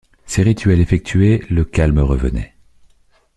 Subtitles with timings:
[0.25, 2.55] Ces rituels effectués, le calme revenait.